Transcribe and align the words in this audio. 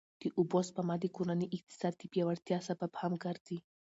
د 0.21 0.23
اوبو 0.37 0.59
سپما 0.67 0.95
د 1.01 1.05
کورني 1.15 1.47
اقتصاد 1.57 1.93
د 1.97 2.03
پیاوړتیا 2.11 2.57
سبب 2.67 2.91
هم 3.01 3.13
ګرځي. 3.23 3.57